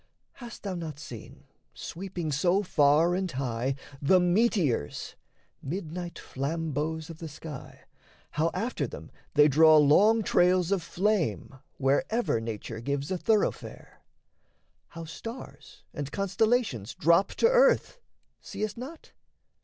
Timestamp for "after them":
8.51-9.11